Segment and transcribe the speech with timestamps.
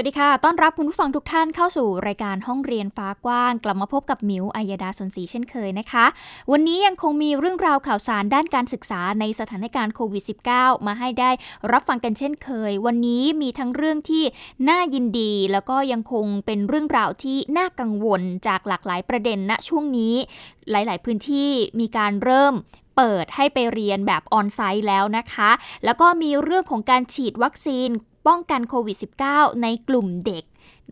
[0.00, 6.04] วัสดีค่ะ ต้อนรับคุณผู้ฟังทุกท่านเข้าสู่รายการห้องเรียนฟ้ากว้าง กลับมาพบกับมิวอัยดาสนศรีเช่นเคยนะคะ
[6.52, 10.24] วันนี้ยังคงมีเรื่องราวข่าวสารด้านการศึกษาในสถานการณ์โควิด
[10.54, 11.30] -19 มาให้ได้
[11.72, 14.24] รับฟังกันเช่นเคย วันนี้มีทั้งเรื่องที่
[14.68, 20.14] น่ายินดี แล้วก็ยังคงเป็นเรื่องราวที่น่ากังวลจากหลากหลายประเด็นณช่วงนี้
[20.70, 22.54] หลาย ๆ พื้นที่มีการเริ่ม
[22.96, 25.50] เปิดให้ไปเรียนแบบออนไซต์แล้วนะคะ
[25.84, 27.90] แล้วก็มีเรื่องของการฉีดวัคซีน
[28.26, 28.96] ป้องกันโควิด
[29.30, 30.44] -19 ในกลุ่มเด็ก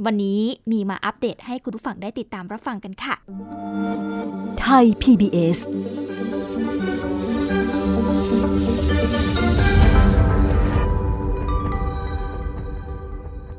[0.05, 0.41] วันนี้
[0.73, 3.15] มีมาอัปเดตให้คุณผู้ฟังได้ติดตามรับฟังกันค่ะ
[4.61, 5.59] ไทย PBS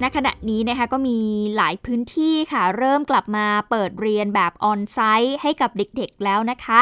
[0.04, 1.18] ณขณะนี้นะคะก็มี
[1.56, 6.80] หลายพื้นที่ค่ะ เริ่มกลับมาเปิดเรียนแบบออนไซต์ให้กับเด็กๆแล้วนะคะ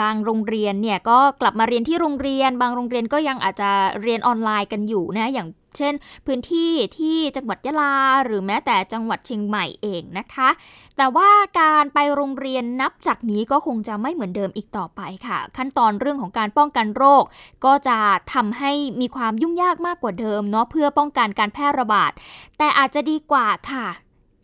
[0.00, 3.70] บางโรงเรียนเนี่ยก็กลับมาเรียนที่โรงเรียน บางโรงเรียนก็ยังอาจจะ
[4.02, 5.94] เรียนออนไลน์กันอยู่นะอย่าง เช่น
[6.26, 10.48] พื้นที่ที่จังหวัดยะลา หรือแม้แต่จังหวัดเชียงใหม่เองนะคะ
[10.96, 17.24] แต่ว่าการไปโรงเรียนนับจากนี้ก็คงจะไม่เหมือนเดิมอีกต่อไปค่ะ ขั้นตอนเรื่องของการป้องกันโรค
[17.64, 17.98] ก็จะ
[18.34, 22.12] ทำให้มีความยุ่งยากมากกว่าเดิมเนาะเพื่อป้องกันการแพร่ระบาด
[22.58, 23.86] แต่อาจจะดีกว่าค่ะ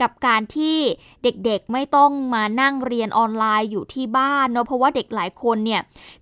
[0.02, 0.78] กับการที่
[1.22, 5.80] เด็กๆไม่ต้องมานั่งเรียนออนไลน์อยู่ที่บ้านเนาะเพราะว่าเด็กหลายคนเนี่ย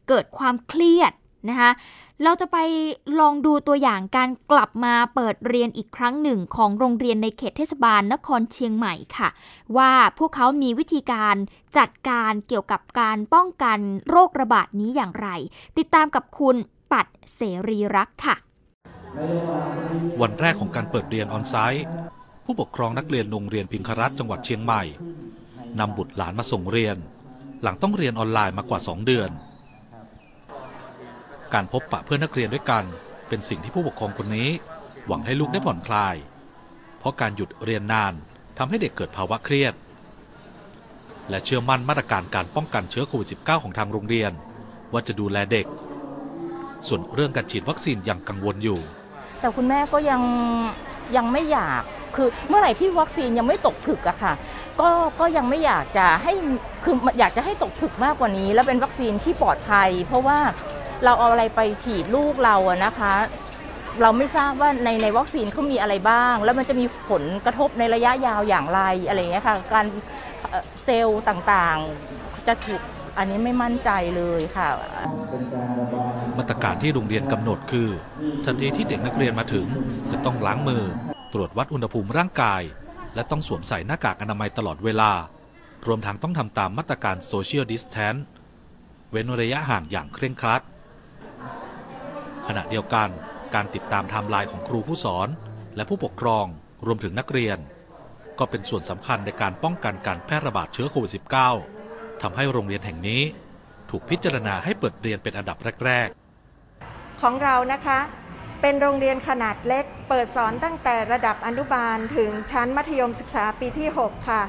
[0.09, 1.13] เกิดความเครียด
[1.49, 1.71] นะคะ
[2.23, 2.59] เราจะไป
[3.21, 9.29] ลองดูตัวอย่างการกลับมาเปิดเรียนอีกครั้งหนึ่งของโรงเรียนในเขตเทศบาลนครเชียงใหม่ค่ะ
[9.77, 11.37] ว่าพวกเขามีวิธีการ
[11.79, 15.29] จัดการเกี่ยวกับการป้องกันโรคระบาดนี้อย่างไร
[15.79, 16.57] ติดตามกับคุณ
[16.93, 18.37] ปัดเสรีรักค่ะ
[20.21, 21.87] วันแรกของการเปิดเรียนออนไซต์
[22.45, 24.83] ผู้ปกครองนักเรียนโรงเรียนพิงครัตจังหวัดเชียงใหม่
[25.79, 26.97] นำบุตรหลานมาส่งเรียน
[27.63, 29.31] หลังต้องเรียนออนไลน์มากว่า 2 เดือน
[31.55, 32.85] การพบปะเพื่อนนักเรียนด้วยกัน
[33.29, 34.51] เป็นสิ่งที่ผู้ปกครองคนนี้
[35.07, 36.15] หวังให้ลูกได้ผ่อนคลาย
[36.99, 38.15] เพราะการหยุดเรียนนาน
[38.59, 39.75] ทำให้เด็กเกิดภาวะเครียด
[41.29, 44.33] และเชื่อมั่นมาตรการการป้องกันเชื้อโควิด -19 ของทางโรงเรียน
[44.93, 45.67] ว่าจะดูแลเด็ก
[46.89, 48.79] ส่วนเรื่องการฉีดวัคซีนยังกังวลอยู่
[49.41, 50.21] แต่คุณแม่ก็ยัง
[51.17, 51.83] ยังไม่อยาก
[52.15, 54.33] คือเมื่อไหร่ที่วัคซีนยังไม่ตกผึกอะค่ะ
[54.81, 54.89] ก็
[55.21, 56.33] ก็ยังไม่อยากจะให้
[56.85, 60.39] คืออยากจะให้ตกผึกมากกว่านี้ และเป็นวัคซีนที่ปลอดภัย เพราะว่า
[61.05, 63.15] เราเอาอะไรไปฉีดลูกเราอะนะคะ
[64.03, 69.87] เราไม่ทราบว่าในในวัคซีนเขามีอะไรบ้าง แล้วมันจะมีผลกระทบในระยะยาวอย่างไรอะไรเงี้ยค่ะ การ
[70.85, 72.81] เซลล์ต่างๆจะถูก
[73.19, 74.69] อันนี้ไม่มั่นใจเลยค่ะ
[76.39, 77.89] มาตรการที่โรงเรียนกำหนดคือ
[78.45, 79.67] ทันทีที่เด็กนักเรียนมาถึง
[80.13, 80.85] จะต้องล้างมือ
[81.33, 82.63] ตรวจวัดอุณหภูมิร่างกาย
[83.15, 85.13] และต้องสวมใส่หน้ากากอนามัยตลอดเวลา
[85.87, 88.15] รวมทั้งต้องทำตามมาตรการ social distance
[89.11, 90.63] เว้นระยะห่างอย่างเคร่งครัด
[92.49, 93.09] ขณะเดียวกัน
[93.55, 95.29] การติดตามไทม์ไลน์ของครูผู้สอน
[95.77, 96.47] และผู้ปกครอง
[96.87, 97.59] รวมถึงนักเรียน
[98.39, 101.13] ก็เป็นส่วนสำคัญในการป้องกันการแพร่ระบาดเชื้อโควิด
[101.67, 103.23] -19 ทำให้โรงเรียนแห่งนี้
[103.91, 106.09] ถูกพิจารณาให้เปิดเรียนเป็นอันดับแรก
[106.63, 107.99] ๆ ของเรานะคะ
[108.61, 114.43] เป็นโรงเรียนขนาดเล็ก เปิดสอนตั้งแต่ระดับอนุบาลถึงชั้นมัธยมศึกษาปีที่ 6 ค่ะ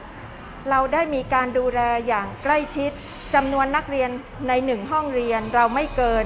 [0.69, 2.91] เราได้มีการดูแลอย่างใกล้ชิด
[3.33, 4.09] จำนวนนักเรียน
[4.47, 6.25] ในหนึ่งห้องเรียนเราไม่เกิน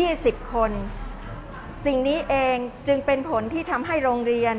[0.00, 0.70] 20 คน
[1.88, 2.56] สิ่งนี้เอง
[2.88, 4.54] จึงเป็นผลที่ทำให้โรงเรียน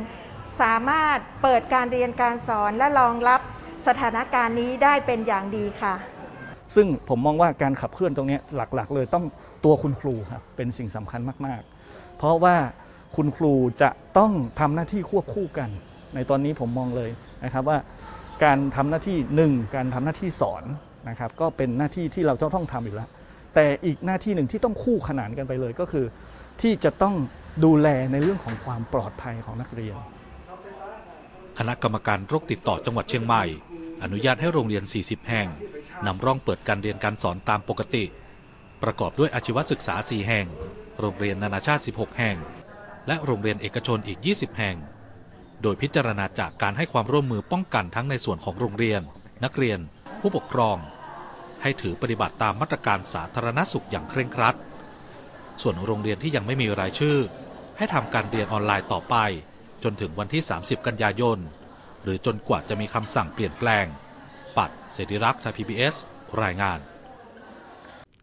[0.62, 3.42] สามารถเปิดการเรียนการสอนและรองรับ
[3.88, 5.94] สถานการณ์นี้ได้เป็นอย่างดีค่ะ
[6.76, 9.26] ซึ่งผมมองว่าการขับเคลื่อนตรงนี้หลักๆ เลยต้อง
[9.66, 12.56] ตัวคุณครูครับเป็นสิ่งสำคัญมากๆ เพราะว่า
[13.16, 15.70] คุณครูจะต้องทำหน้าที่ควบคู่กัน
[16.16, 17.10] ในตอนนี้ผมมองเลย
[17.44, 17.78] นะครับว่า
[18.44, 20.64] การทำหน้าที่หนึ่งการทำหน้าที่สอน
[21.10, 23.10] นะครับก็เป็นหน้าที่ที่เราจะต้องทำอยู่แล้ว
[23.56, 26.06] แต่อีกหน้าที่หนึ่งที่ต้องคู่ขนานกันไปเลยก็คือ
[26.62, 27.16] ที่จะต้อง
[27.66, 29.96] ดูแลในเรื่องของความปลอดภัยของนักเรียน
[31.58, 33.44] คณะกรรมการโรคติดต่อจังหวัดเชียงใหม่
[34.04, 35.48] อนุญาตให้โรงเรียน 40 แห่ง
[36.06, 38.06] นำร่องเปิดการเรียนการสอนตามปกติ
[38.84, 40.46] ประกอบด้วยอาชีวศึกษา 4 แห่ง
[41.00, 42.38] โรงเรียนนานาชาติ 16 แห่ง
[43.08, 44.76] และโรงเรียนเอกชนอีก 20 แห่ง
[45.62, 49.02] โดยพิจารณาจากการให้ความร่วมมือป้องกันทั้งในส่วนของโรงเรียน
[49.44, 49.80] นักเรียน
[50.22, 50.78] ผู้ปกครอง
[51.62, 54.56] ให้ถือปฏิบัติตามมาตรการสาธารณสุขอย่างเคร่งครัด
[55.62, 57.18] ส่วนโรงเรียนที่ยังไม่มีรายชื่อ
[57.78, 59.16] ให้ทำการเรียนออนไลน์ต่อไป
[59.84, 61.38] จนถึงวันที่ 30 กันยายน
[62.04, 63.86] หรือจนกว่าจะมีคำสั่งเปลี่ยนแปลง
[64.58, 65.76] ปัดเสรีรักษ์ไทยพีบี
[66.44, 66.80] รายงาน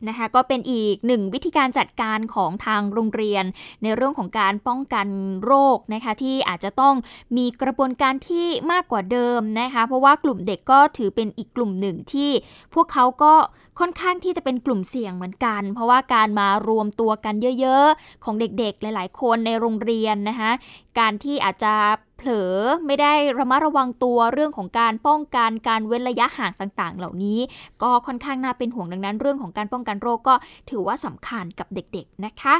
[0.08, 3.44] นะคะก็เป็นอีกหนึ่งวิธีการจัดการของทางโรงเรียน
[3.82, 5.06] ในเรื่องของการป้องกัน
[5.44, 6.94] โรคนะคะที่อาจจะต้อง
[7.37, 12.31] มีกระบวนการที่มากกว่าเดิมนะคะเพราะว่ากลุ่มเด็กก็ถือเป็นอีกกลุ่มหนึ่งที่
[12.75, 13.34] พวกเขาก็
[13.78, 20.50] ค่อนข้างที่จะเป็นกลุ่มเสี่ยงเหมือนกัน เพราะว่าการมารวมตัวกันเยอะ ๆ ของเด็กๆ หลาย ๆ คนในโรงเรียนนะคะ
[20.98, 21.75] การที่อาจจะ
[22.16, 27.38] เผลอไม่ได้ระมัดระวังตัวเรื่องของการป้องกันการเว้นระยะห่างต่าง ๆ เหล่านี้
[27.82, 30.34] ก็ค่อนข้างน่าเป็นห่วงดังนั้น เรื่องของการป้องกันโรคก็
[30.70, 32.54] ถือว่าสำคัญกับเด็ก ๆ นะคะ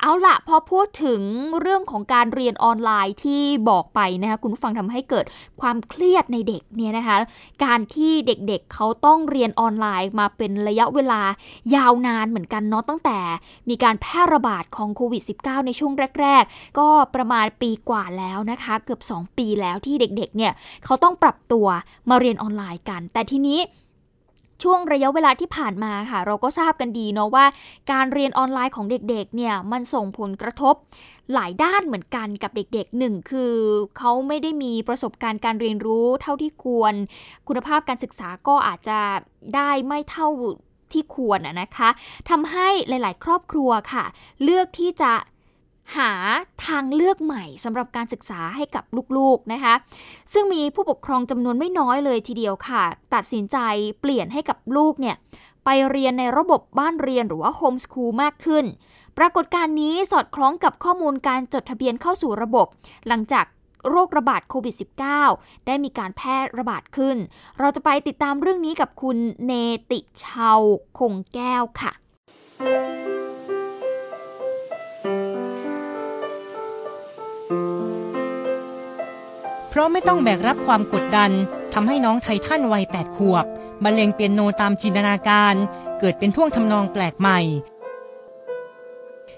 [0.00, 1.22] เอาละพอพูดถึง
[1.60, 5.24] เรื่องของการเรียนออนไลน์ที่บอกไปนะคะคุณผู้ฟังทำให้เกิด
[5.60, 7.16] ความเครียดในเด็กเนี่ยนะคะ
[7.64, 11.20] การที่เด็กๆเเขาต้องเรียนออนไลน์มาเป็นระยะเวลา
[11.74, 13.18] ยาวนานเหมือนกันเนาะตั้งแต่
[13.68, 20.52] มีการแพร่ระบาดของโควิด -19 ในช่วงแรก ๆ ก็ประมาณปีกว่าแล้วนะคะ เกือบ 2 ปีแล้วที่เด็กๆเนี่ย
[20.84, 21.66] เขาต้องปรับตัว
[22.08, 23.60] มาเรียนออนไลน์กัน แต่ทีนี้
[24.64, 27.46] ช่วงระยะเวลาที่ผ่านมาค่ะ เราก็ทราบกันดีเนาะว่า
[27.92, 30.74] การเรียนออนไลน์ของเด็กๆเนี่ยมันส่งผลกระทบ
[31.32, 33.54] หลายด้านเหมือนกันกับเด็กๆหนึ่งคือ
[33.98, 36.94] เขาไม่ได้มีประสบการณ์การเรียนรู้เท่าที่ควร
[37.48, 38.98] คุณภาพการศึกษาก็อาจจะ
[39.56, 40.28] ได้ไม่เท่า
[40.92, 41.88] ที่ควรนะคะ
[42.30, 44.04] ทำให้หลาย ๆ ครอบครัวค่ะ
[44.42, 45.12] เลือกที่จะ
[45.96, 46.12] หา
[46.66, 48.84] ทางเลือกใหม่สำหรับการศึกษาให้กับ
[49.16, 49.74] ลูกๆนะคะ
[50.32, 52.82] ซึ่งมีผู้ปกครองจำนวนไม่น้อยเลยทีเดียวค่ะ
[53.14, 53.58] ตัดสินใจ
[54.00, 55.16] เปลี่ยนให้กับลูกเนี่ย
[55.64, 58.64] ไปเรียนในระบบบ้านเรียนหรือว่าโฮมสคูลมากขึ้น
[59.18, 62.66] ปรากฏการณ์นี้สอดคล้องกับข้อมูลการจดทะเบียนเข้าสู่ระบบ
[63.08, 63.44] หลังจาก
[63.90, 64.74] โรคระบาดโควิด
[65.20, 67.16] -19 ได้มีการแพร่ระบาดขึ้น
[67.58, 69.52] เราจะไปติดตามเรื่องนี้กับคุณเน
[69.90, 70.60] ติชาว
[70.98, 71.92] คงแก้วค่ะ
[79.74, 81.30] เพราะไม่ต้องแบกรับความกดดัน
[81.74, 83.44] ทำให้น้องไททันวัย 8 ขวบ
[83.84, 85.54] บรรเลงเปียโนตามจินตนาการ
[86.00, 87.40] เกิดเป็นท่วงทำนองแปลกใหม่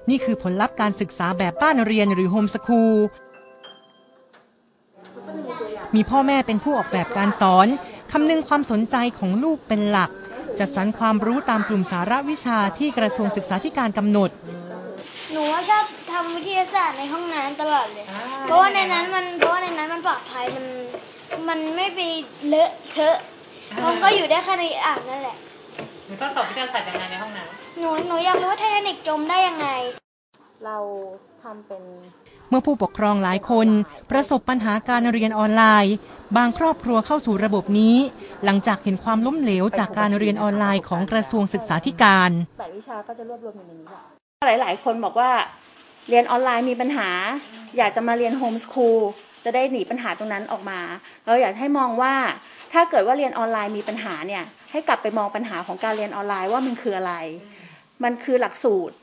[0.08, 2.94] นี่คือผลลัพธ์การศึกษาแบบบ้านเรียนหรือโฮมสคูล
[5.94, 7.66] มีพ่อแม่เป็นผู้ออกแบบการสอน
[8.12, 10.10] คำนึงความสนใจของลูกเป็นหลัก
[10.58, 14.30] จัดสรรความรู้ตามกลุ่มสาระวิชาที่กระทรวงศึกษาธิการกำหนด
[15.32, 18.04] หนูว่าชอบทำวิทยาศาสตร์ในห้องน้ำตลอดเลย
[18.46, 20.66] เพราะว่าในนั้นมันเพราะว่าในนั้น มันปลอดภัยมัน
[21.48, 22.00] มันไม่ไป
[22.46, 23.16] เลอะเทอะ
[23.86, 25.36] มันก็อยู่ได้แค่ในอ่างนั่นแหละ
[26.06, 29.68] หนูต้องสอบวิทยาศาสตร์ยังไงในห้องน้ำหนูหนูอยากรู้ว่าไททานิกจมได้ยังไง
[30.64, 30.76] เรา
[31.42, 31.82] ทำเป็น
[32.48, 33.68] เมื่อผู้ปกครองหลายคน
[34.10, 35.94] ประสบปัญหาการเรียนออนไลน์
[36.36, 37.96] บางครอบครัวเข้าสู่ระบบนี้
[38.44, 43.86] หลังจากเห็นความล้มเหลวจากการเรียนออนไลน์ของกระทรวงศึกษาธิการแปดวิชาก็จะรวบรวมอยู่ในนี้
[44.46, 45.30] แหละหลาย ๆ คนบอกว่า
[46.08, 47.08] เรียนออนไลน์มีปัญหา
[47.76, 49.00] อยากจะมาเรียนโฮมสคูล
[49.46, 50.80] จะได้หนีปัญหาตรงนั้นออกมา
[51.26, 52.14] เราอยากให้มองว่า
[52.72, 57.14] ถ้าเกิดว่าเรียนออนไลน์มีปัญหาเนี่ยให้กลับไปมองปัญหาของการเรียนออนไลน์ว่ามันคืออะไร
[58.04, 58.96] มันคือหลักสูตร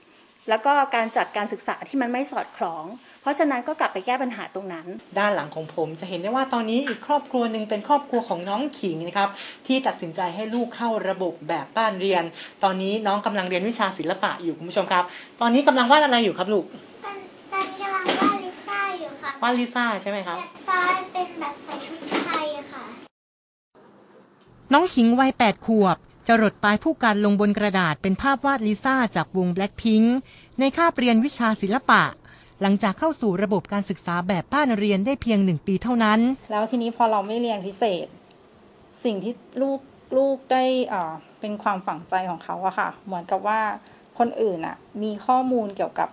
[0.49, 2.85] แล้วก็การจัดการศึกษาที่มันไม่สอดคล้อง
[3.21, 4.85] เพราะฉะนั้นก็กลับไปแก้ปัญหาตรงนั้น
[5.19, 9.29] ด้านหลังของผมจะเห็นได้ว่าตอนนี้อีกครอบครัวหนึ่งเป็นครอบครัวของน้องขิงนะครับ
[9.67, 12.23] ที่ตัดสินใจให้ลูกเข้าระบบแบบบ้านเรียน
[12.63, 15.03] ตอนนี้น้องกำลังเรียนวิชาศิลปะอยู่คุณผู้ชมครับ
[15.41, 16.65] ตอนนี้กำลังวาดอะไรอยู่ครับลูก
[17.03, 17.27] ตอนนี้
[17.81, 18.81] กำลังวาดลิซ่า
[19.45, 20.37] อยู่ค่ะวาดลิซ่าใช่ไหมครับ
[20.69, 22.83] ตอนเป็นแบบใส่ชุดไทยค่ะ
[24.73, 25.97] น้องขิงวัยแปดขวบ
[26.27, 30.17] จะรดปลายผู้การลงบนกระดาษเป็นภาพวาดลิซ่าจากวงแบล็คพิงค์
[30.59, 32.03] ในคาบเรียนวิชาศิลปะ
[32.61, 36.19] หลังจากเข้าสู่ระบบการศึกษาแบบบ้านเรียนได้เพียงหนึ่งปีเท่านั้น
[36.51, 38.07] แล้วทีนี้พอเราไม่เรียนพิเศษ
[39.03, 39.79] สิ่งที่ลูก
[40.17, 43.61] ลูกได้อ่าเป็นความฝังใจของเขาอะค่ะ เหมือนกับว่า
[44.19, 46.09] คนอื่นอะมีข้อมูลเกี่ยวกับ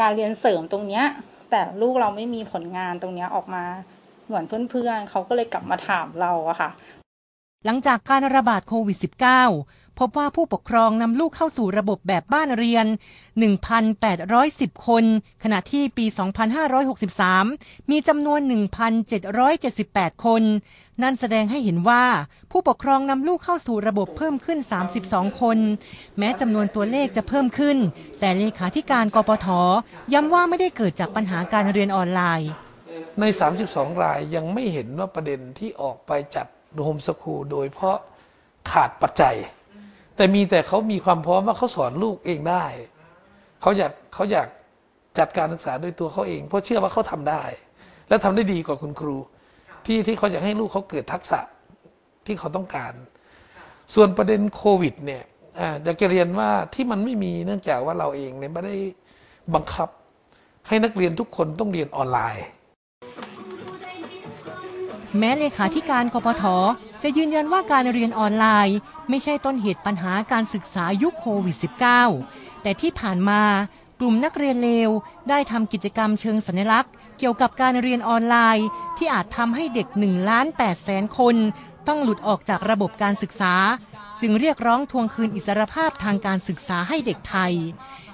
[0.00, 1.04] การเรียนเสริมตรงเนี้ย
[1.50, 3.64] แต่ลูกเราไม่มีผลงานตรงนี้ออกมา
[4.26, 6.70] เหมือนเพื่อนๆเขาก็เลยกลับมาถามเราอะค่ะ
[7.64, 8.98] หลังจากการระบาดโควิด
[9.44, 12.86] -19 พบว่าผู้ปกครองนำลูกเข้าสู่ระบบแบบบ้านเรียน
[13.66, 15.04] 1,810 คน
[15.42, 16.06] ขณะที่ปี
[17.32, 18.40] 2563 มีจำนวน
[19.32, 20.42] 1,778 คน
[21.02, 22.04] นั่นแสดงให้เห็นว่า
[22.50, 24.58] ผู้ปกครองนำลูกเข้าสู่ระบบเพิ่มขึ้น
[25.00, 25.58] 32 คน
[26.18, 27.76] แม้จำนวนตัวเลขจะเพิ่มขึ้น
[28.20, 29.46] แต่เลขาธิการกปท
[30.12, 32.50] ย้ำว่าไม่ได้เกิดจากปัญหาการเรียนออนไลน์
[33.20, 33.24] ใน
[33.64, 36.46] 32 รายยังไม่เห็นว่าประเด็นที่ออกไปจัด
[36.84, 37.98] โฮมสคูลโดยเพราะ
[38.70, 39.36] ขาดปัจจัย
[40.20, 42.64] แต่มีแต่เขามีความพร้อมว่าเขาสอนลูกเองได้
[43.60, 44.48] เขาอยากเขาอยาก
[45.18, 47.42] จัดการศึกษาโดยตัวเขาเอง เพราะเชื่อว่าเขาทำได้
[48.08, 49.16] และทำได้ดีกว่าคุณครู
[49.86, 51.40] ที่ที่เขาอยากให้ลูกเขาเกิดทักษะ
[52.26, 52.92] ที่เขาต้องการ
[53.94, 55.22] ส่วนประเด็นโควิดเนี่ย
[55.84, 58.76] อยากจะเรียนว่าที่มันไม่มีเนื่องจากว่าเราเองเนี่ยไม่ได้
[59.54, 59.88] บังคับ
[60.68, 62.46] ให้นักเรียนทุกคนต้องเรียนออนไลน์
[65.18, 66.44] แม้เลขาธิการกปท
[67.02, 68.76] จะยืนยันว่าการเรียนออนไลน์
[69.08, 71.56] ไม่ใช่ต้นเหตุปัญหาการศึกษายุคโควิด
[72.08, 73.42] -19 แต่ที่ผ่านมา
[74.00, 74.90] กลุ่มนักเรียนเลว
[75.28, 78.66] ได้ทำกิจกรรมเชิงสัญลักษณ์ เกี่ยวกับการเรียนออนไลน์
[78.96, 81.36] ที่อาจทำให้เด็ก1ล้าน8แสนคน
[81.88, 83.54] ต้องหลุดออกจากระบบการศึกษา
[84.20, 87.54] จึงเรียกร้องทวงคืนอิสรภาพทางการศึกษาให้เด็กไทย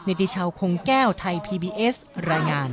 [0.04, 1.94] เนติชาวคงแก้วไทย PBS
[2.30, 2.70] รายงาน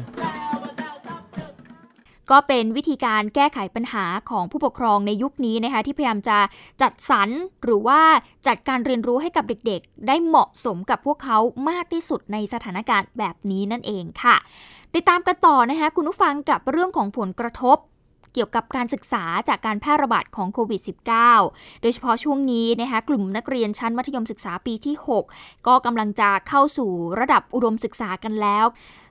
[2.34, 6.38] ก็เป็นวิธีการแก้ไขปัญหาของผู้ปกครองในยุคนี้นะคะที่พยายามจะ
[6.82, 7.30] จัดสรร
[7.64, 8.02] หรือว่า
[8.48, 11.38] จัดการเรียนรู้ให้กับเด็กๆ ได้เหมาะสมกับพวกเขา
[11.70, 14.36] มากที่สุดในสถานการณ์แบบนี้นั่นเองค่ะ
[14.96, 17.78] ติดตามกันต่อนะคะคุณผู้ฟังกับเรื่องของผลกระทบ
[18.34, 20.82] เกี่ยวกับการศึกษาจากการแพร่ระบาดของโควิด
[21.28, 24.96] -19 โดยเฉพาะช่วงนี้นะคะกลุ่มนักเรียนชั้นมัธยมศึกษาปีที่
[25.30, 28.66] 6 ก็กำลังจะเข้าสู่ระดับอุดมศึกษากันแล้ว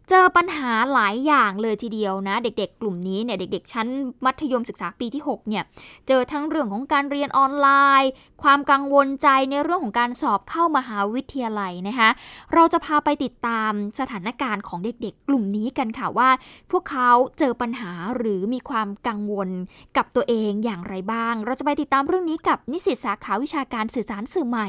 [0.08, 3.88] เจอปัญหาหลายอย่างเลยทีเดียวนะ เด็กๆ กลุ่มนี้เนี่ยเด็ก ๆ ชั้น
[4.24, 5.64] มัธยมศึกษาปีที่ 6 เนี่ย
[6.08, 7.68] เจอทั้งเรื่องของการเรียนออนไล
[8.02, 8.10] น์
[8.42, 12.10] ความกังวลใจในเรื่องของการสอบเข้ามหาวิทยาลัยนะคะ
[12.54, 16.30] เราจะพาไปติดตามสถานการณ์ของเด็กๆ กลุ่มนี้กันค่ะว่า
[16.70, 19.48] พวกเขาเจอปัญหาหรือมีความกังวล
[19.96, 24.68] กับตัวเองอย่างไรบ้าง เราจะไปติดตามเรื่องนี้กับนิสิตสาขาวิชาการสื่อสารสื่อใหม่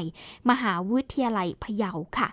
[0.50, 2.28] มหาวิทยาลัยพะเยาค่ะ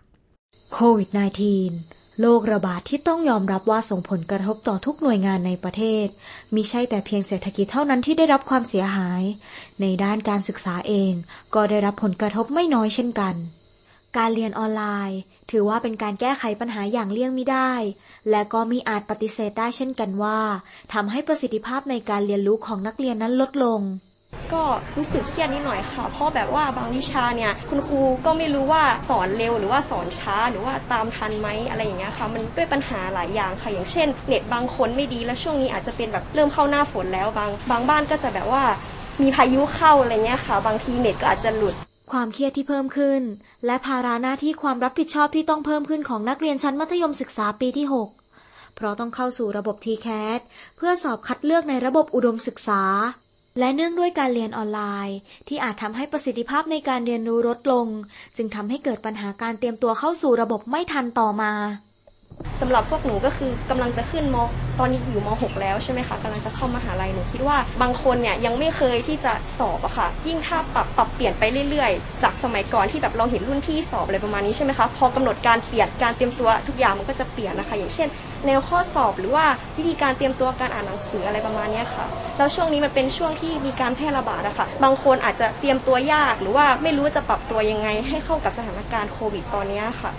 [0.74, 6.07] โควิด -19 โรคระบาดทที่ต้องยอมรับว่าส่งผลกระทบต่อทุกหน่วยงานในประเทศ
[6.55, 9.21] มิใช่แต่เพียงเศรษฐกิจเท่านั้นที่ได้รับความเสียหาย
[9.81, 11.11] ในด้านการศึกษาเอง
[11.55, 13.35] ก็ได้รับผลกระทบไม่น้อยเช่นกัน
[14.17, 15.19] การเรียนออนไลน์
[15.51, 17.71] ถือว่าเป็นการแก้ไขปัญหาอย่างเลี่ยงไม่ได้
[18.29, 20.39] และก็มีอาจปฏิเสธได้เช่นกันว่า
[20.93, 23.81] ทำให้ประสิทธิภาพในการเรียนรู้ของนักเรียนนั้นลดลง
[24.53, 24.63] ก็
[24.97, 38.63] รู้สึกเครียดนิดหน่อยค่ะ เพราะแบบว่าบางวิชาเนี่ยคุณครูก็ไม่รู้ว่าสอนเร็วหรือว่าสอนช้าหรือว่าตามทันไหมอะไรอย่างเงี้ยค่ะ มันด้วยปัญหาหลายอย่างค่ะ อย่างเช่น เน็ตบางคนไม่ดีแล้วช่วงนี้อาจจะเป็นแบบเริ่มเข้าหน้าฝนแล้วบางบางบ้านก็จะแบบว่า
[39.21, 41.75] มีพายุเข้าอะไรเงี้ยค่ะ บางทีเน็ตก็อาจจะหลุด
[42.11, 43.21] ความเครียดที่เพิ่มขึ้น
[43.65, 47.85] และภาระหน้าที่ความรับผิดชอบที่ต้องเพิ่มขึ้นของนักเรียนชั้นมัธยมศึกษาปีที่
[48.31, 50.39] 6 เพราะต้องเข้าสู่ระบบ TCAT
[50.77, 52.83] เพื่อสอบคัดเลือกในระบบอุดมศึกษา
[53.60, 55.17] และเนื่องด้วยการเรียนออนไลน์
[55.48, 57.88] ที่อาจทำให้ประสิทธิภาพในการเรียนรู้ลดลง
[58.38, 61.53] จึงทำให้เกิดปัญหาการเตรียมตัวเข้าสู่ระบบไม่ทันต่อมา
[62.61, 64.38] สำหรับพวกหนูก็คือกำลังจะขึ้นม
[64.79, 78.09] ตอนนี้อยู่ม .6 แล้วใช่ไหมคะกำลังจะเข้ามหาลัยหนูคิดว่าบางคนเนี่ยยังไม่เคยที่จะสอบอะค่ะ ยิ่งถ้าปรับปรับเปลี่ยนไปเรื่อยๆ จากสมัยก่อนที่แบบเราเห็นรุ่นพี่สอบอะไรประมาณนี้ใช่ไหมคะพอกำหนดการเปลี่ยนการเตรียมตัวทุกอย่างมันก็จะเปลี่ยนนะคะ อย่างเช่น
[78.45, 79.45] แนวข้อสอบหรือว่า
[79.77, 82.05] วิธีการเตรียมตัวการอ่านหนังสืออะไรประมาณนี้ค่ะ
[82.38, 90.11] แล้วช่วงนี้มันเป็นช่วงที่มีการแพร่ระบาดอะค่ะบางคนอาจจะเตรียมตัวยาก หรือว่าไม่รู้จะปรับตัวยังไงให้เข้ากับสถานการณ์โควิดตอนนี้ค่ะ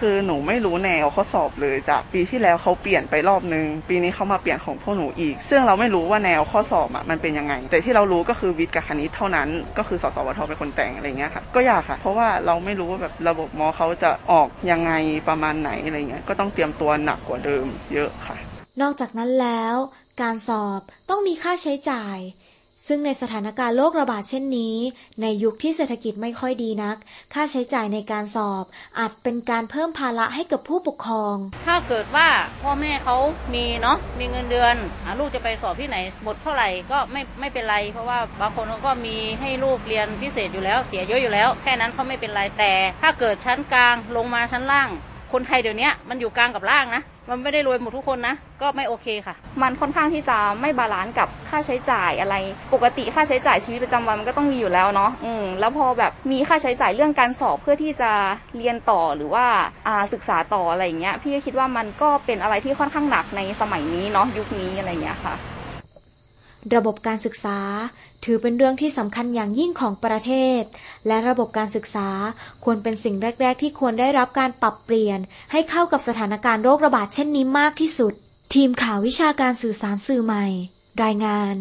[0.00, 14.92] คือหนูไม่รู้แนวข้อสอบเลยจากปีที่แล้วเขาเปลี่ยนไปรอบนึง ปีนี้เขามาเปลี่ยนของพวกหนูอีก ซึ่งเราไม่รู้ว่าแนวข้อสอบอะมันเป็นยังไง แต่ที่เรารู้ก็คือวิทย์กับคณิตเท่านั้น ก็คือสสวทเป็นคนแต่งอะไรเงี้ยค่ะ ก็ยากค่ะ เพราะว่าเราไม่รู้ว่าแบบระบบมอเขาจะออกยังไง
[15.28, 17.64] ประมาณไหนอะไรเงี้ย ก็ต้องเตรียมตัวหนักกว่าเดิม
[17.94, 18.36] เยอะค่ะ
[18.82, 19.76] นอกจากนั้นแล้ว
[20.22, 20.80] การสอบ
[21.10, 22.18] ต้องมีค่าใช้จ่าย
[22.92, 24.76] ซึ่งในสถานการณ์โรคระบาดเช่นนี้
[25.22, 26.96] ในยุคที่เศรษฐกิจไม่ค่อยดีนัก
[27.34, 28.64] ค่าใช้จ่ายในการสอบ
[28.98, 32.28] อาจเป็นการเพิ่มภาระให้กับผู้ปกครอง ถ้าเกิดว่า
[32.62, 33.16] พ่อแม่เขา
[33.54, 34.74] มีเนาะมีเงินเดือน
[35.18, 44.90] ลูกจะไปสอบที่ไหนหมดเท่าไหร่ก็ไม่ไม่เป็นไร เพราะว่าบางคนก็มีให้ลูกเรียนพิเศษอยู่แล้วเสียเยอะอยู่แล้ว แค่นั้นเขาไม่เป็นไรแต่ ถ้าเกิดชั้นกลางลงมาชั้นล่าง
[45.32, 52.34] คนไทยเดี๋ยวนี้มันอยู่กลางกับล่างนะ มันไม่ได้รวยหมดทุกคนนะ ก็ไม่โอเคค่ะ มันค่อนข้างที่จะไม่ balance กับค่าใช้จ่ายอะไร
[52.74, 58.10] ปกติค่าใช้จ่ายชีวิตประจำวันมันก็ต้องมีอยู่แล้วเนาะอืมแล้วพอแบบมีค่าใช้จ่ายเรื่องการสอบเพื่อที่จะ
[58.56, 59.44] เรียนต่อหรือว่า
[59.86, 65.34] อ่าศึกษาต่ออะไรอย่างเงี้ยพี่ก็คิดว่ามันก็เป็นอะไรที่ค่อนข้างหนักในสมัยนี้เนาะยุคนี้อะไรอย่างเงี้ยค่ะ
[66.74, 67.58] ระบบการศึกษา
[68.24, 70.62] ถือเป็นเรื่องที่สำคัญอย่างยิ่งของประเทศ
[71.06, 72.08] และระบบการศึกษา
[72.64, 75.18] ควรเป็นสิ่งแรก ๆ ที่ควรได้รับการปรับเปลี่ยน
[75.52, 78.14] ให้เข้ากับสถานการณ์โรคระบาดเช่นนี้มากที่สุด
[78.54, 80.46] ทีมข่าววิชาการสื่อสารสื่อใหม่
[81.02, 81.54] รายงาน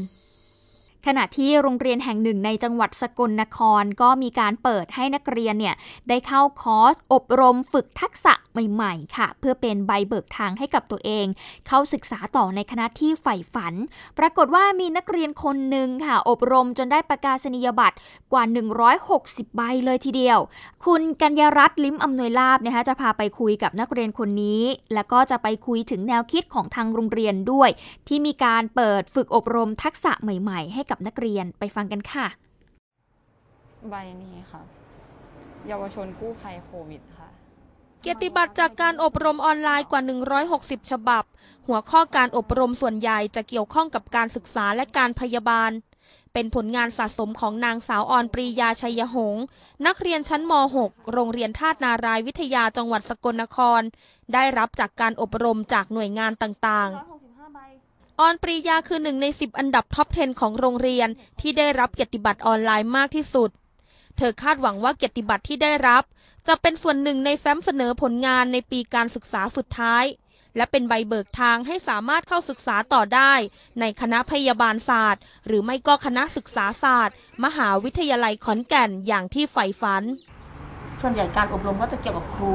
[1.07, 5.75] ขณะที่โรงเรียนแห่งหนึ่งในจังหวัดสกลนครก็มีการเปิดให้นักเรียนเนี่ย
[6.09, 11.25] ได้เข้าคอร์ส อบรมฝึกทักษะใหม่ ๆ ค่ะ เพื่อเป็นใบเบิกทางให้กับตัวเอง
[11.67, 13.73] เข้าศึกษาต่อในคณะที่ใฝ่ฝัน
[14.17, 17.97] ปรากฏว่ามีนักเรียนคนหนึ่งค่ะ อบรมจนได้ประกาศนียบัตร
[18.33, 18.43] กว่า
[18.99, 20.39] 160 ใบเลยทีเดียว
[20.85, 24.63] คุณกัญญรัตน์ลิ้มอำนวยลาบนะคะจะพาไปคุยกับนักเรียนคนนี้
[24.93, 27.69] แล้วก็จะไปคุยถึงแนวคิดของทางโรงเรียนด้วย
[28.07, 32.27] ที่มีการเปิดฝึกอบรมทักษะใหม่ ๆ ให้กับนักเรียนไปฟังกันค่ะ
[33.89, 34.61] ใบนี้ค่ะ
[35.67, 37.29] เยาวชนกู้ภัยโควิดค่ะ
[38.01, 40.01] เกียรติบัตรจากการอบรมออนไลน์กว่า
[40.47, 41.23] 160 ฉบับ
[41.67, 45.71] หัวข้อการอบรมส่วนใหญ่จะเกี่ยวข้องกับการศึกษาและการพยาบาล
[46.33, 49.43] เป็นผลงานสะสมของนางสาวออนปรียาชัยหงษ์
[49.85, 50.53] นักเรียนชั้นม
[50.83, 53.81] .6 โรงเรียนธาตุนารายวิทยาจังหวัดสกลนคร
[54.33, 57.18] ได้รับจากการอบรมจากหน่วยงานต่างๆ
[58.19, 61.09] ออนปรียาคือหนึ่งใน 10 อันดับท็อป 10 ของโรงเรียน
[61.41, 63.49] ที่ได้รับเกียรติบัตรออนไลน์มากที่สุด
[64.17, 66.03] เธอคาดหวังว่าเกียรติบัตรที่ได้รับ
[66.47, 70.03] จะเป็นส่วนหนึ่งในแฟ้มเสนอผลงานในปีการศึกษาสุดท้าย
[70.55, 73.33] และเป็นใบเบิกทางให้สามารถเข้าศึกษาต่อได้
[73.79, 80.03] ในคณะพยาบาลศาสตร์ หรือไม่ก็คณะศึกษาศาสตร์ มหาวิทยาลัยขอนแก่นอย่างที่ใฝ่ฝัน
[81.01, 82.53] ส่วนใหญ่การอบรมก็จะเกี่ยวกับครู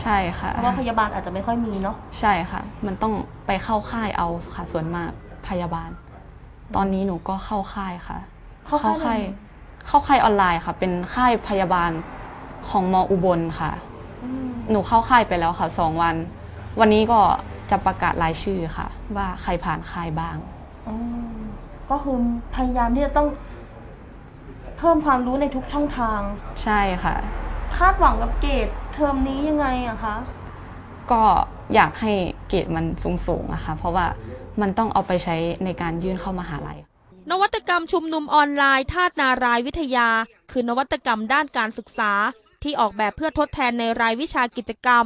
[0.00, 3.14] ใช่ค่ะ เพราะว่าพยาบาลอาจจะไม่ค่อยมีเนาะ ใช่ค่ะ มันต้อง
[3.46, 5.10] ไปเข้าค่ายเอาค่ะส่วนมาก
[5.48, 5.90] พยาบาล
[6.76, 8.18] ตอนนี้หนูก็เข้าค่ายค่ะ
[8.66, 9.20] เข้าค่าย
[9.88, 11.90] เข้าค่ายออนไลน์ค่ะ เป็นค่ายพยาบาล
[12.68, 13.72] ของมอุบลค่ะ
[14.70, 16.14] หนูเข้าค่ายไปแล้วค่ะสองวัน
[16.80, 17.20] วันนี้ก็
[17.70, 18.86] จะประกาศรายชื่อค่ะ
[19.16, 20.36] ว่าใครผ่านค่ายบ้าง
[20.88, 20.94] อื
[21.28, 21.36] ม
[21.90, 22.18] ก็คือ
[22.54, 23.28] พยายามที่จะต้อง
[24.78, 26.20] เพิ่มความรู้ในทุกช่องทาง
[26.64, 27.16] ใช่ค่ะ
[27.76, 30.16] คาดหวังกับเกรดเทอมนี้ยังไงอะคะ
[31.10, 31.22] ก็
[31.74, 32.12] อยากให้
[32.48, 32.84] เกรดมัน
[33.26, 34.06] สูงๆอะค่ะ เพราะว่า
[34.60, 36.78] มันต้องเอาไปใช้ในการยื่นเข้ามหาลัย
[37.30, 40.08] นวัตกรรมชุมนุมออนไลน์ธาตุนารายวิทยา
[40.50, 42.12] คือนวัตกรรมด้านการศึกษา
[42.62, 45.04] ที่ออกแบบเพื่อทดแทนในรายวิชากิจกรรม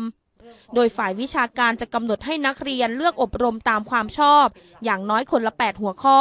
[0.74, 4.46] โดยฝ่ายวิชาการจะกำหนดให้นักเรียนเลือกอบรมตามความชอบ
[4.84, 6.20] อย่างน้อยคนละ 8 หัวข้อ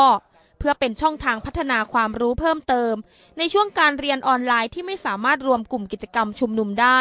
[0.60, 2.94] เพื่อเป็นช่องทางพัฒนาความรู้เพิ่มเติม
[3.38, 7.00] ในช่วงการเรียนออนไลน์ที่ไม่สามารถรวมกลุ่มกิจกรรมชุมนุมได้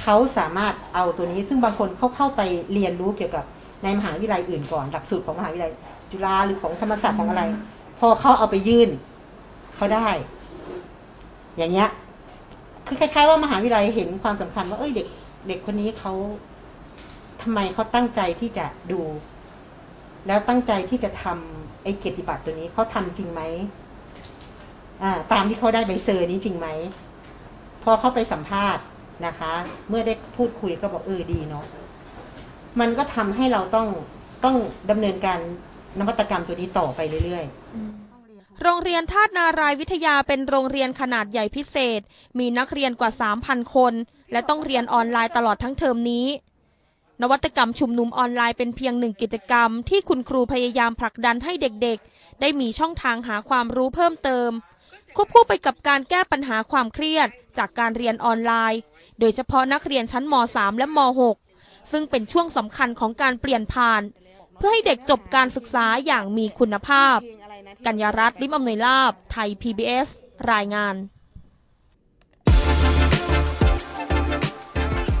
[0.00, 2.40] เขาสามารถเอาตัวนี้ซึ่งบางคนเขาเข้าไป
[2.72, 3.44] เรียนรู้เกี่ยวกับ
[3.82, 5.72] ในมหาวิทยาลัยอื่นก่อน หลักสูตรของมหาวิทยาลัย
[6.10, 7.42] จุฬาหรือของธรรมศาสตร์ของอะไร
[7.98, 8.90] พอเขาเอาไปยื่น
[9.76, 10.08] เขาได้
[11.56, 11.88] อย่างเงี้ย
[12.86, 15.06] คือคล้ายๆว่ามหาวิทยาลัยเห็นความสำคัญว่าเอ้ยเด็ก
[15.48, 16.12] เด็กคนนี้เขา
[17.42, 19.00] ทำไมเขาตั้งใจที่จะดู
[20.26, 23.40] แล้วตั้งใจที่จะทำ ไอ้เกียรติบัตรตัวนี้เขาทำจริงไหม
[25.02, 26.68] อ่าตามที่เขาได้ใบเซอร์นี้จริงไหม
[27.82, 28.82] พอเขาไปสัมภาษณ์
[29.26, 29.52] นะคะ
[29.88, 31.64] เมื่อได้พูดคุยก็บอกเออดีเนาะ
[32.80, 33.88] มันก็ทำให้เราต้อง
[34.44, 34.56] ต้อง
[34.90, 35.38] ดำเนินการ
[35.98, 42.00] นวัตกรรมตัวนี้ต่อไปเรื่อยๆ โรงเรียนธาตุนารายวิทยาเป็นโรงเรียนขนาดใหญ่พิเศษ
[42.38, 43.10] มีนักเรียนกว่า
[43.42, 43.94] 3,000 คน
[44.32, 46.26] และต้องเรียนออนไลน์ตลอดทั้งเทอมนี้
[47.22, 54.50] นวัตกรรมชุมนุมออนไลน์เป็นเพียงหนึ่งกิจกรรม ที่คุณครูพยายามผลักดันให้เด็กๆ ได้มีช่องทางหาความรู้เพิ่มเติม
[55.16, 57.28] ควบคู่ไปกับการแก้ปัญหาความเครียด
[57.58, 58.80] จากการเรียนออนไลน์
[59.20, 60.98] โดยเฉพาะนักเรียนชั้นม .3 และม
[61.40, 64.02] .6 ซึ่งเป็นช่วงสำคัญของการเปลี่ยนผ่าน
[64.56, 67.18] เพื่อให้เด็กจบการศึกษาอย่างมีคุณภาพ
[67.86, 70.08] กัญญารัตน์ลิมอำนวยลาบไทย PBS
[70.52, 70.94] รายงาน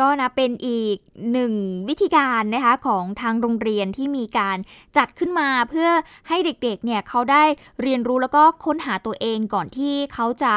[0.00, 0.96] ก็นะเป็นอีก
[1.32, 1.52] หนึ่ง
[1.88, 4.58] วิธีการนะคะของทางโรงเรียนที่มีการ
[4.96, 5.88] จัดขึ้นมาเพื่อ
[6.28, 7.44] ให้เด็กๆเนี่ยเขาได้
[7.82, 10.54] เรียนรู้แล้วก็ค้นหาตัวเองก่อนที่เขาจะ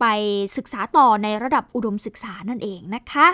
[0.00, 0.06] ไป
[0.56, 3.26] ศึกษาต่อในระดับอุดมศึกษานั่นเองนะคะ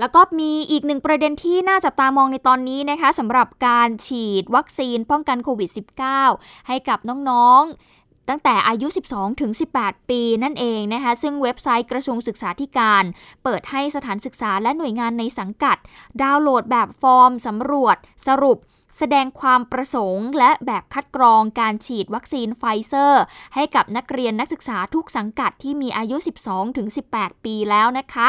[0.00, 5.70] แล้วก็มีอีกหนึ่งประเด็นที่น่าจับตามองในตอนนี้นะคะสำหรับการฉีดวัคซีนป้องกันโควิด
[6.18, 7.99] -19 ให้กับน้องๆ
[8.30, 13.04] ตั้งแต่อายุ 12 ถึง 18 ปีนั่นเองนะคะ ซึ่งเว็บไซต์กระทรวงศึกษาธิการ
[13.44, 15.76] เปิดให้สถานศึกษาและหน่วยงานในสังกัด
[16.22, 18.58] ดาวน์โหลดแบบฟอร์มสำรวจสรุป
[18.98, 23.22] แสดงความประสงค์ และแบบคัดกรองการฉีดวัคซีนไฟเซอร์
[23.54, 28.28] ให้กับนักเรียนนักศึกษาทุกสังกัดที่มีอายุ 12ถึง18 ปีแล้วนะคะ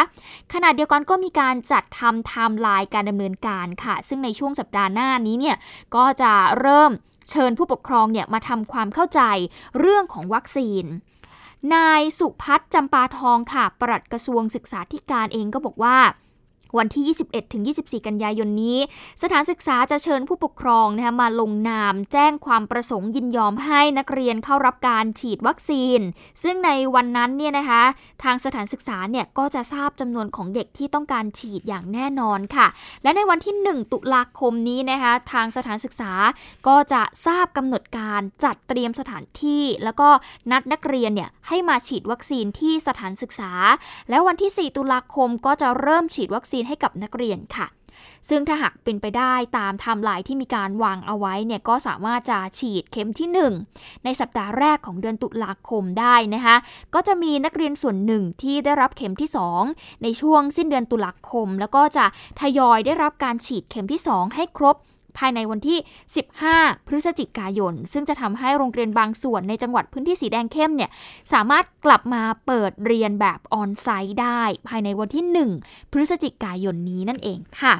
[0.54, 5.58] ขณะเดียวกันก็มีการจัดทำไทม์ไลน์การดำเนินการค่ะ ซึ่งในช่วงสัปดาห์หน้านี้เนี่ย
[5.95, 6.91] ก็จะเริ่ม
[7.30, 9.21] เชิญผู้ปกครองเนี่ยมาทำความเข้าใจ
[9.80, 10.86] เรื่องของวัคซีน
[11.76, 15.97] นายสุพัฒน์จำปาทองค่ะ ปลัดกระทรวงศึกษาธิการเองก็บอกว่า
[16.77, 18.77] วันที่ 21 ถึง 24 กันยายนนี้
[19.21, 25.99] สถานศึกษาจะเชิญผู้ปกครองนะคะมาลงนาม แจ้งความประสงค์ยินยอมให้นักเรียนเข้ารับการฉีดวัคซีน
[26.43, 27.84] ซึ่งในวันนั้นเนี่ยนะคะ
[28.23, 32.67] ทางสถานศึกษาเนี่ยก็จะทราบจำนวนของเด็กที่ต้องการฉีดอย่างแน่นอนค่ะ
[33.03, 36.12] และในวันที่ 1 ตุลาคมนี้นะคะทางสถานศึกษา
[36.67, 40.10] ก็จะทราบกำหนดการจัดเตรียมสถานที่ แล้วก็
[40.51, 43.51] นัดนักเรียนเนี่ยให้มาฉีดวัคซีนที่สถานศึกษา
[44.10, 47.67] แล้ววันที่ 4 ตุลาคมก็จะเริ่มฉีดวัคซีนให้กับนักเรียนค่ะ
[48.30, 53.30] ซึ่งถ้าหากเป็นไปได้ตามไทม์ไลน์ที่มีการวางเอาไว้เนี่ยก็สามารถจะฉีดเข็มที่
[53.65, 56.56] 1 ในสัปดาห์แรกของเดือนตุลาคมได้นะคะ
[56.93, 59.30] ก็จะมีนักเรียนส่วนหนึ่งที่ได้รับเข็มที่
[59.65, 62.06] 2 ในช่วงสิ้นเดือนตุลาคม แล้วก็จะ
[62.41, 64.76] ทยอยได้รับการฉีดเข็มที่ 2 ให้ครบ
[65.17, 65.80] ภายในวันที่
[66.34, 70.89] 15 พฤศจิกายน ซึ่งจะทำให้โรงเรียนบางส่วนในจังหวัดพื้นที่สีแดงเข้มเนี่ย
[71.34, 75.26] สามารถกลับมาเปิดเรียนแบบออนไซต์ได้ ภายในวันที่
[75.60, 77.74] 1 พฤศจิกายนนี้นั่นเองค่ะ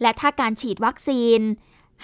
[0.00, 1.40] และถ้าการฉีดวัคซีน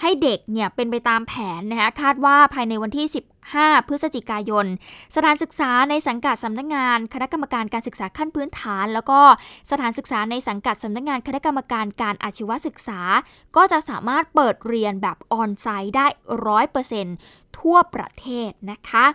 [0.01, 3.05] ให้เด็กเนี่ยเป็นไปตามแผนนะคะคาดว่าภายในวันที่
[3.49, 4.65] 5 พฤศจิกายน
[5.15, 9.19] สถานศึกษาในสังกัดสำนักงงาน คณะกรรมการการศึกษาขั้นพื้นฐาน แล้วก็
[9.71, 12.99] สถานศึกษาในสังกัดสำนักงงานคณะกรรมการการอาชีวศึกษา
[13.55, 16.07] ก็จะสามารถเปิดเรียนแบบออนไซต์ได้
[16.47, 17.15] ร้อยเปอร์เซ็นต์
[17.59, 19.05] ทั่วประเทศนะคะ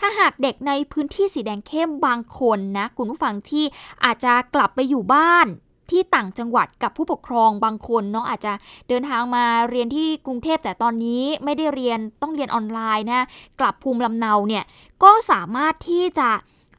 [0.00, 3.64] ถ้าหากเด็กในพื้นที่สีแดงเข้มบางคนนะ คุณผู้ฟังที่
[4.04, 5.46] อาจจะกลับไปอยู่บ้าน
[5.90, 8.52] ที่ต่างจังหวัดกับผู้ปกครองบางคนเนาะอาจจะ
[8.88, 13.26] เดินทางมาเรียนที่กรุงเทพแต่ตอนนี้ไม่ได้เรียนต้องเรียนออนไลน์นะ
[13.60, 14.64] กลับภูมิลำเนาเนี่ย
[15.02, 16.30] ก็สามารถที่จะ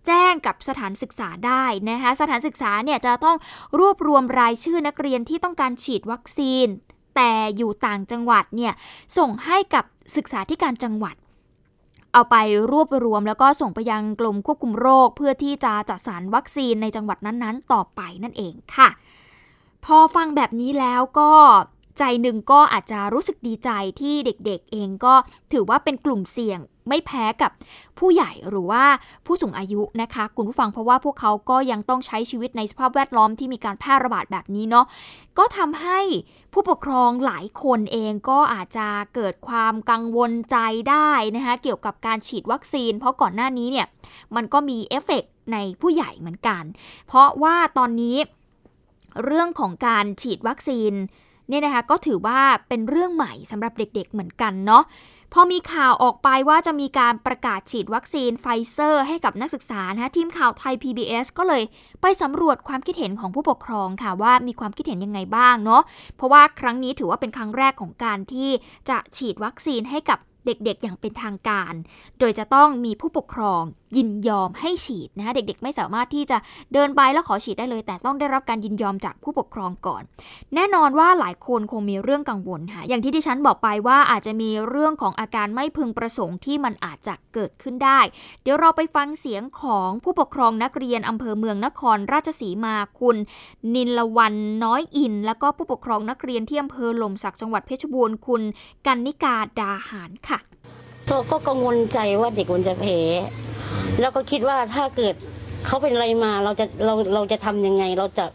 [0.07, 3.37] แจ้งกับสถานศึกษาได้นะคะสถานศึกษาเนี่ยจะต้อง
[3.79, 6.67] รวบรวมรายชื่อนักเรียนที่ต้องการฉีดวัคซีน
[7.15, 8.73] แต่อยู่ต่างจังหวัดเนี่ย
[9.17, 11.15] ส่งให้กับศึกษาที่การจังหวัด
[12.15, 12.37] เอาไป
[12.71, 18.89] รวบรวม แล้วก็ส่งไปยังกรมควบคุมโรค เพื่อที่จะจัดสรรวัคซีนในจังหวัดนั้นๆ ต่อไปนั่นเองค่ะ
[19.85, 21.31] พอฟังแบบนี้แล้วก็
[21.97, 25.13] ใจหนึ่งก็อาจจะรู้สึกดีใจที่เด็กๆเองก็
[25.53, 27.51] ถือว่าเป็นกลุ่มเสี่ยงไม่แพ้กับ
[27.99, 28.83] ผู้ใหญ่หรือว่า
[29.25, 34.85] ผู้สูงอายุนะคะ คุณผู้ฟังเพราะว่าพวกเขาก็ยังต้องใช้ชีวิตในสภาพแวดล้อมที่มีการแพร่ระบาดแบบนี้เนาะ
[35.37, 35.99] ก็ทำให้
[36.53, 40.57] ผู้ปกครองหลายคนเองก็อาจจะเกิดความกังวลใจ
[40.89, 43.87] ได้นะคะเกี่ยวกับการฉีดวัคซีน เพราะก่อนหน้านี้เนี่ย
[44.35, 46.63] มันก็มีเอฟเฟกในผู้ใหญ่เหมือนกัน
[47.07, 48.17] เพราะว่าตอนนี้
[49.23, 50.93] เรื่องของการฉีดวัคซีน
[51.49, 54.83] เนี่ยนะคะก็ถือว่าเป็นเรื่องใหม่สำหรับเด็กๆเหมือนกันเนาะ
[55.33, 61.63] พอมีข่าวออกไปว่าจะมีการประกาศฉีดวัคซีนไฟเซอร์ ให้กับนักศึกษานะทีมข่าวไทย PBS ก็เลย
[62.01, 65.81] ไปสำรวจความคิดเห็นของผู้ปกครองค่ะว่ามีความคิดเห็นยังไงบ้างเนาะ
[66.15, 68.49] เพราะว่าครั้งนี้ถือว่าเป็นครั้งแรกของการที่
[68.89, 71.73] จะฉีดวัคซีนให้กับ เด็กๆ อย่างเป็นทางการ
[72.19, 73.63] โดยจะต้องมีผู้ปกครอง
[73.97, 76.37] ยินยอมให้ฉีดนะคะเด็กๆ ไม่สามารถที่จะ
[76.73, 80.03] เดินไปแล้วขอฉีดได้เลย แต่ต้องได้รับการยินยอมจากผู้ปกครองก่อน
[80.55, 87.99] แน่นอนว่าหลายคนคงมีเรื่องกังวลค่ะอย่างที่ดิฉันบอกไปว่าอาจจะมีเรื่องของอาการไม่พึงประสงค์ที่มันอาจจะเกิดขึ้นได้
[88.43, 93.17] เดี๋ยวเราไปฟังเสียงของผู้ปกครองนักเรียนอำเภอเมืองนครราชสีมาคุณ
[93.75, 98.41] นินละวันน้อยอิน แล้วก็ผู้ปกครองนักเรียนที่อำเภอหล่มสักจังหวัดเพชรบูรณ์คุณ
[98.85, 100.34] กันนิกาดาหารค่ะ
[101.31, 102.99] ก็กังวลใจว่าเด็กมันจะแพ้
[103.99, 105.15] แล้วก็คิดว่าถ้าเกิด
[105.65, 108.25] เขาเป็นอะไรมาเราจะเราเราจะทำยังไง เราจะ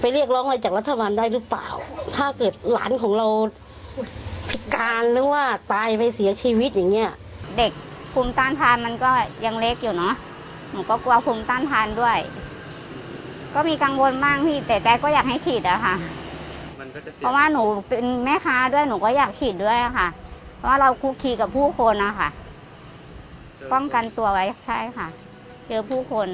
[0.00, 1.66] ไปเรียกร้องอะไรจากรัฐบาลได้หรือเปล่า
[2.16, 3.26] ถ้าเกิดหลานของเรา
[4.48, 7.10] พิการหรือว่าตายไปเสียชีวิตอย่างเงี้ย
[7.58, 7.72] เด็ก
[8.12, 9.10] ภูมิต้านทานมันก็
[9.44, 10.14] ยังเล็กอยู่เนาะ
[10.70, 12.18] หนูก็กลัวภูมิต้านทานด้วย
[13.54, 15.94] ก็มีกังวลบ้างพี่แต่ใจก็อยากให้ฉีดอะค่ะ
[17.18, 20.08] เพราะว่าหนูเป็นแม่ค้าด้วยหนูก็อยากฉีดด้วยอะค่ะ
[20.56, 22.28] เพราะว่าเราคุกคีกับผู้คนอะค่ะ
[23.72, 25.08] ป้องกันตัวไว้ใช่ค่ะ
[25.66, 26.28] เจอผู้คน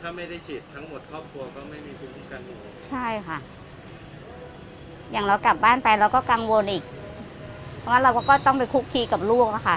[0.00, 2.56] ถ้าไม่ได้ฉีดทั้งหมดครอบครัวก็ไม่มีภูมิคุ้มกันหมู่
[2.88, 3.38] ใช่ค่ะ
[5.12, 6.84] อย่างเรากลับบ้านไปเราก็กังวลอีก
[7.78, 9.76] เพราะว่าเราก็ต้องไปคุกคีกับลูกอะค่ะ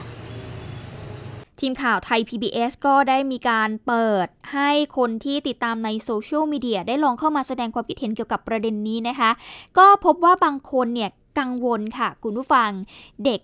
[1.60, 9.32] ทีมข่าวไทย PBS ก็ได้มีการเปิดให้คนที่ติดตามในโซเชียลมีเดียได้ลองเข้ามาแสดงความคิดเห็นเกี่ยวกับประเด็นนี้นะคะ
[9.78, 12.70] ก็พบว่าบางคนเนี่ย กังวลค่ะ คุณผู้ฟัง
[13.26, 13.42] เด็ก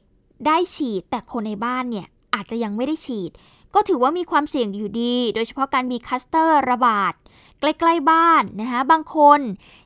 [0.48, 3.32] ได้ฉีด แต่คนในบ้านเนี่ยอาจจะยังไม่ได้ฉีด
[3.74, 7.14] ก็ถือว่ามีความเสี่ยงอยู่ดี โดยเฉพาะการมีคัสเตอร์ระบาด
[7.60, 9.40] ใกล้ๆบ้านนะคะบางคน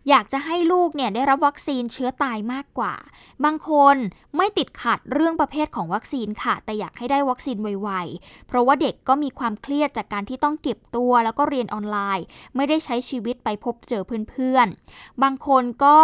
[0.10, 2.94] อยากจะให้ลูกเนี่ยได้รับวัคซีนเชื้อตายมากกว่า
[3.46, 3.96] บางคน
[4.38, 15.98] ไม่ติดขัดเรื่องประเภทของวัคซีนค่ะ แต่อยากให้ได้วัคซีนไวๆ เพราะว่าเด็กก็มีความเครียดจากการที่ต้องเก็บตัวแล้วก็เรียนออนไลน์ ไม่ได้ใช้ชีวิตไปพบเจอเพื่อนๆ บางคนก็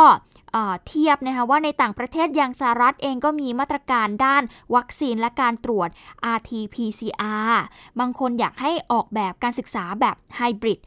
[0.87, 4.43] เทียบนะคะว่าในต่างประเทศอย่างสหรัฐเองก็มีมาตรการด้าน
[4.75, 5.89] วัคซีนและการตรวจ
[6.35, 7.55] RT-PCR
[7.99, 10.79] บางคนอยากให้ออกแบบการศึกษาแบบไฮบริด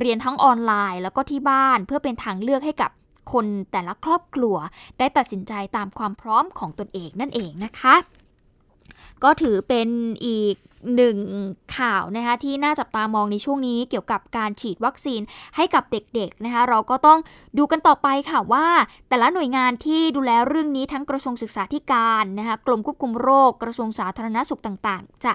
[0.00, 2.90] เรียนทั้งออนไลน์ แล้วก็ที่บ้านเพื่อเป็นทางเลือกให้กับ
[3.32, 4.56] คนแต่ละครอบครัว
[4.98, 7.94] ได้ตัดสินใจตามความพร้อมของตนเองนั่นเองนะคะ
[9.24, 9.88] ก็ถือเป็น
[10.26, 10.54] อีก
[10.96, 11.16] หนึ่ง
[11.76, 15.20] ข่าวนะคะที่น่าจับตามองในช่วงนี้เกี่ยวกับการฉีดวัคซีน
[15.56, 17.18] ให้กับเด็กๆนะคะเราก็ต้อง
[17.58, 18.66] ดูกันต่อไปค่ะว่า
[19.08, 25.32] แต่ละหน่วยงานที่ดูแลเรื่องนี้ทั้งกระทรวงศึกษาธิการนะคะกรมควบคุมโรคกระทรวงสาธารณสุขต่างๆ จะ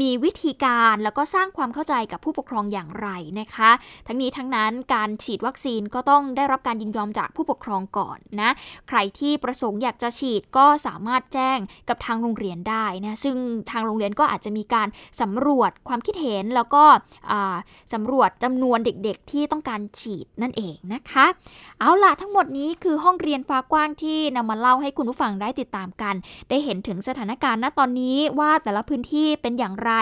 [0.00, 3.08] มีวิธีการแล้วก็สร้างความเข้าใจกับผู้ปกครองอย่างไร
[3.40, 3.70] นะคะ
[4.06, 8.50] ทั้งนี้ทั้งนั้นการฉีดวัคซีนก็ต้องได้รับการยินยอมจากผู้ปกครองก่อนนะ
[8.88, 11.58] ใครที่ประสงค์อยากจะฉีดก็สามารถแจ้ง
[11.88, 13.36] กับทางโรงเรียนได้นะซึ่ง
[13.70, 14.88] ทางโรงเรียนก็อาจจะมีการ
[15.20, 16.84] สำรวจความคิดเห็นแล้วก็
[17.92, 21.26] สำรวจจำนวนเด็กๆ ที่ต้องการฉีดนั่นเองนะคะ
[21.80, 26.14] เอาล่ะทั้งหมดนี้คือห้องเรียนฟ้ากว้างที่นำมาเล่าให้คุณผู้ฟังได้ติดตามกัน
[26.48, 29.92] ได้เห็นถึงสถานการณ์ณตอนนี้ว่าแต่ละพื้นที่เป็นอย่างไร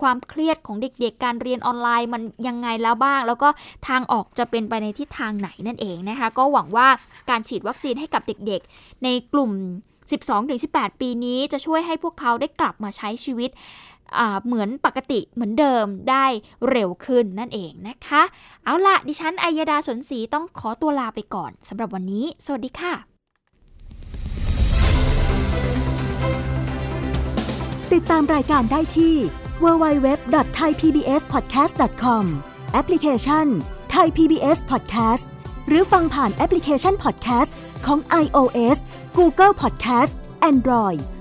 [0.00, 3.48] ความเครียดของเด็กๆ การเรียนออนไลน์มันยังไงแล้วบ้าง แล้วก็
[3.88, 6.88] ทางออกจะเป็นไปในทิศทางไหนนั่นเองนะคะ ก็หวังว่า
[7.30, 9.52] การฉีดวัคซีนให้กับเด็กๆ ในกลุ่ม
[10.26, 13.50] 12-18 ปีนี้จะช่วยให้พวกเขาได้กลับมาใช้ชีวิต
[14.46, 16.26] เหมือนปกติเหมือนเดิมได้
[16.70, 18.22] เร็วขึ้นนั่นเองนะคะ
[18.64, 22.94] เอาละดิฉันอัยดาสนศรีต้องขอตัวลาไปก่อนสำหรับวันนี้ สวัสดีค่ะ
[27.92, 29.14] ติดตามรายการได้ที่
[29.64, 32.24] www.thaipbspodcast.com
[32.72, 33.46] แอปพลิเคชัน
[33.94, 35.24] Thai PBS Podcast
[35.68, 37.50] หรือฟังผ่านแอปพลิเคชัน Podcast
[37.86, 38.78] ของ iOS
[39.18, 40.12] Google Podcast
[40.50, 41.00] Android